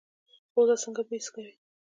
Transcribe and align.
پوزه 0.53 0.75
څنګه 0.83 1.01
بوی 1.07 1.19
حس 1.21 1.27
کوي؟ 1.33 1.53